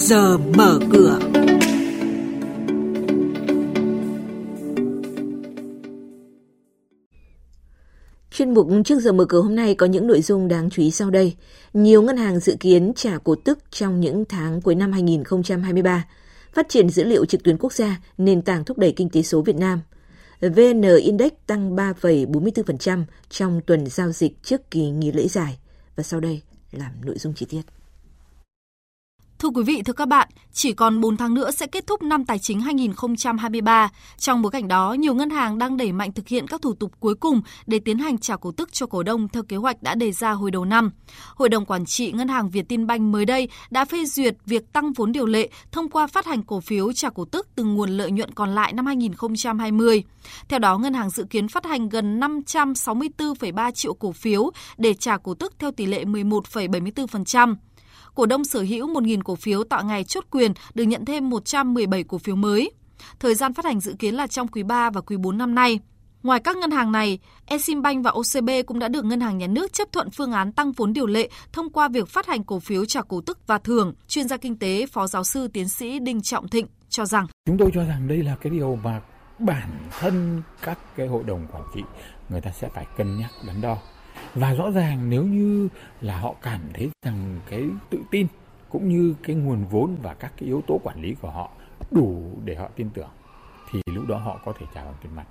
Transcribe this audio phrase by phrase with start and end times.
[0.00, 1.18] giờ mở cửa.
[8.30, 10.90] Chuyên mục trước giờ mở cửa hôm nay có những nội dung đáng chú ý
[10.90, 11.36] sau đây.
[11.72, 16.06] Nhiều ngân hàng dự kiến trả cổ tức trong những tháng cuối năm 2023.
[16.52, 19.42] Phát triển dữ liệu trực tuyến quốc gia, nền tảng thúc đẩy kinh tế số
[19.42, 19.80] Việt Nam.
[20.40, 25.58] VN Index tăng 3,44% trong tuần giao dịch trước kỳ nghỉ lễ dài.
[25.96, 26.40] Và sau đây
[26.72, 27.62] là nội dung chi tiết.
[29.40, 32.24] Thưa quý vị, thưa các bạn, chỉ còn 4 tháng nữa sẽ kết thúc năm
[32.24, 33.90] tài chính 2023.
[34.18, 36.92] Trong bối cảnh đó, nhiều ngân hàng đang đẩy mạnh thực hiện các thủ tục
[37.00, 39.94] cuối cùng để tiến hành trả cổ tức cho cổ đông theo kế hoạch đã
[39.94, 40.90] đề ra hồi đầu năm.
[41.34, 44.72] Hội đồng quản trị Ngân hàng Việt Tin Banh mới đây đã phê duyệt việc
[44.72, 47.90] tăng vốn điều lệ thông qua phát hành cổ phiếu trả cổ tức từ nguồn
[47.90, 50.04] lợi nhuận còn lại năm 2020.
[50.48, 55.16] Theo đó, ngân hàng dự kiến phát hành gần 564,3 triệu cổ phiếu để trả
[55.16, 57.54] cổ tức theo tỷ lệ 11,74%
[58.14, 62.04] cổ đông sở hữu 1.000 cổ phiếu tạo ngày chốt quyền được nhận thêm 117
[62.04, 62.70] cổ phiếu mới.
[63.20, 65.80] Thời gian phát hành dự kiến là trong quý 3 và quý 4 năm nay.
[66.22, 69.72] Ngoài các ngân hàng này, Eximbank và OCB cũng đã được Ngân hàng Nhà nước
[69.72, 72.84] chấp thuận phương án tăng vốn điều lệ thông qua việc phát hành cổ phiếu
[72.84, 73.94] trả cổ tức và thưởng.
[74.08, 77.58] Chuyên gia kinh tế Phó Giáo sư Tiến sĩ Đinh Trọng Thịnh cho rằng Chúng
[77.58, 79.00] tôi cho rằng đây là cái điều mà
[79.38, 81.80] bản thân các cái hội đồng quản trị
[82.28, 83.76] người ta sẽ phải cân nhắc đắn đo
[84.34, 85.68] và rõ ràng nếu như
[86.00, 88.26] là họ cảm thấy rằng cái tự tin
[88.68, 91.50] cũng như cái nguồn vốn và các cái yếu tố quản lý của họ
[91.90, 93.10] đủ để họ tin tưởng,
[93.70, 95.26] thì lúc đó họ có thể trả bằng tiền mặt.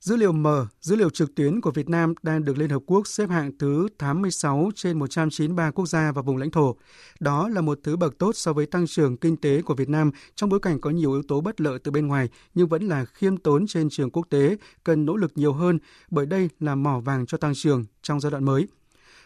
[0.00, 3.06] Dữ liệu mở, dữ liệu trực tuyến của Việt Nam đang được Liên Hợp Quốc
[3.06, 6.76] xếp hạng thứ 86 trên 193 quốc gia và vùng lãnh thổ.
[7.20, 10.10] Đó là một thứ bậc tốt so với tăng trưởng kinh tế của Việt Nam
[10.34, 13.04] trong bối cảnh có nhiều yếu tố bất lợi từ bên ngoài nhưng vẫn là
[13.04, 15.78] khiêm tốn trên trường quốc tế, cần nỗ lực nhiều hơn
[16.10, 18.66] bởi đây là mỏ vàng cho tăng trưởng trong giai đoạn mới.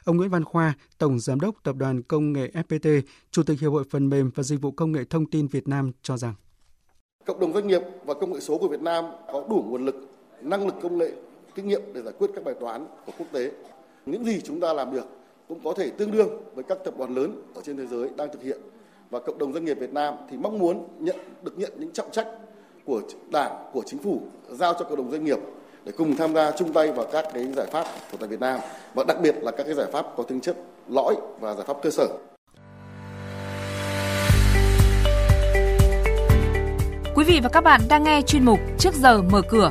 [0.04, 3.72] Ông Nguyễn Văn Khoa, Tổng Giám đốc Tập đoàn Công nghệ FPT, Chủ tịch Hiệp
[3.72, 6.34] hội Phần mềm và Dịch vụ Công nghệ Thông tin Việt Nam cho rằng
[7.26, 9.94] Cộng đồng doanh nghiệp và công nghệ số của Việt Nam có đủ nguồn lực
[10.42, 11.10] năng lực công nghệ,
[11.54, 13.50] kinh nghiệm để giải quyết các bài toán của quốc tế.
[14.06, 15.06] Những gì chúng ta làm được
[15.48, 18.28] cũng có thể tương đương với các tập đoàn lớn ở trên thế giới đang
[18.32, 18.60] thực hiện
[19.10, 22.10] và cộng đồng doanh nghiệp Việt Nam thì mong muốn nhận được nhận những trọng
[22.10, 22.26] trách
[22.84, 23.02] của
[23.32, 25.38] Đảng, của chính phủ giao cho cộng đồng doanh nghiệp
[25.84, 28.60] để cùng tham gia chung tay vào các cái giải pháp của tại Việt Nam
[28.94, 30.56] và đặc biệt là các cái giải pháp có tính chất
[30.88, 32.08] lõi và giải pháp cơ sở.
[37.14, 39.70] Quý vị và các bạn đang nghe chuyên mục Trước giờ mở cửa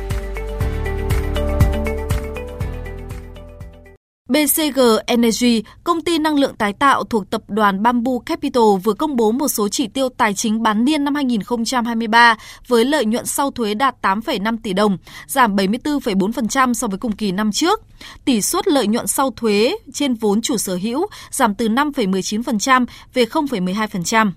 [4.31, 9.15] BCG Energy, công ty năng lượng tái tạo thuộc tập đoàn Bamboo Capital vừa công
[9.15, 12.35] bố một số chỉ tiêu tài chính bán niên năm 2023
[12.67, 14.97] với lợi nhuận sau thuế đạt 8,5 tỷ đồng,
[15.27, 17.81] giảm 74,4% so với cùng kỳ năm trước.
[18.25, 23.25] Tỷ suất lợi nhuận sau thuế trên vốn chủ sở hữu giảm từ 5,19% về
[23.25, 24.31] 0,12%.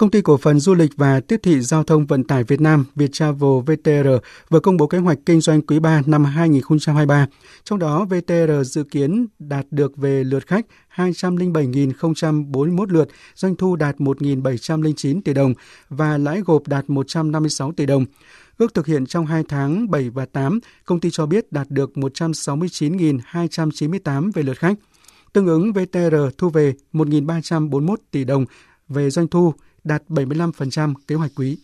[0.00, 2.84] Công ty cổ phần du lịch và tiếp thị giao thông vận tải Việt Nam
[2.94, 4.08] Viettravel VTR
[4.50, 7.26] vừa công bố kế hoạch kinh doanh quý 3 năm 2023.
[7.64, 10.66] Trong đó, VTR dự kiến đạt được về lượt khách
[10.96, 15.54] 207.041 lượt, doanh thu đạt 1.709 tỷ đồng
[15.88, 18.04] và lãi gộp đạt 156 tỷ đồng.
[18.58, 21.90] Ước thực hiện trong 2 tháng 7 và 8, công ty cho biết đạt được
[21.94, 24.74] 169.298 về lượt khách.
[25.32, 28.44] Tương ứng VTR thu về 1.341 tỷ đồng
[28.88, 29.54] về doanh thu,
[29.84, 31.58] đạt 75% kế hoạch quý.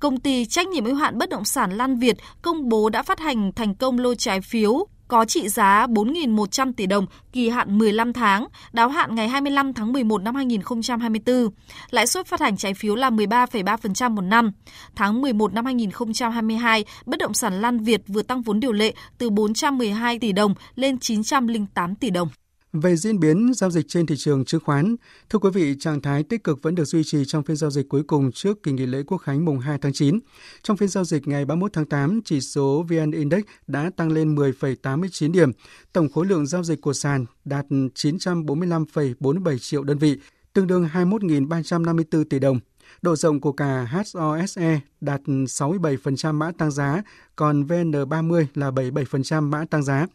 [0.00, 3.20] Công ty trách nhiệm hữu hạn bất động sản Lan Việt công bố đã phát
[3.20, 8.12] hành thành công lô trái phiếu có trị giá 4.100 tỷ đồng, kỳ hạn 15
[8.12, 11.48] tháng, đáo hạn ngày 25 tháng 11 năm 2024.
[11.90, 14.52] Lãi suất phát hành trái phiếu là 13,3% một năm.
[14.96, 19.30] Tháng 11 năm 2022, bất động sản Lan Việt vừa tăng vốn điều lệ từ
[19.30, 22.28] 412 tỷ đồng lên 908 tỷ đồng.
[22.72, 24.96] Về diễn biến giao dịch trên thị trường chứng khoán,
[25.30, 27.88] thưa quý vị, trạng thái tích cực vẫn được duy trì trong phiên giao dịch
[27.88, 30.18] cuối cùng trước kỳ nghỉ lễ Quốc khánh mùng 2 tháng 9.
[30.62, 34.34] Trong phiên giao dịch ngày 31 tháng 8, chỉ số VN Index đã tăng lên
[34.34, 35.52] 10,89 điểm.
[35.92, 40.18] Tổng khối lượng giao dịch của sàn đạt 945,47 triệu đơn vị,
[40.52, 42.60] tương đương 21.354 tỷ đồng.
[43.02, 47.02] Độ rộng của cả HOSE đạt 67% mã tăng giá,
[47.36, 50.06] còn VN30 là 77% mã tăng giá.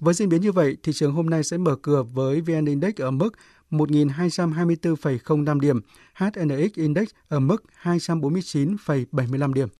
[0.00, 2.94] Với diễn biến như vậy, thị trường hôm nay sẽ mở cửa với VN Index
[2.96, 3.30] ở mức
[3.70, 5.80] 1.224,05 điểm,
[6.14, 9.68] HNX Index ở mức 249,75 điểm.